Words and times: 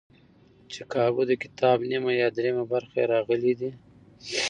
چې 0.71 0.81
کابو 0.93 1.21
دکتاب 1.31 1.77
نیمه 1.89 2.11
یا 2.21 2.27
درېیمه 2.37 2.63
برخه 2.73 2.95
یې 3.01 3.09
راغلي 3.13 3.53
دي. 3.59 3.71